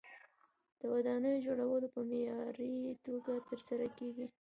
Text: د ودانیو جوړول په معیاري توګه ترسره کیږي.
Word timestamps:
د 0.79 0.81
ودانیو 0.93 1.43
جوړول 1.45 1.83
په 1.93 1.99
معیاري 2.09 2.75
توګه 3.05 3.33
ترسره 3.49 3.87
کیږي. 3.97 4.27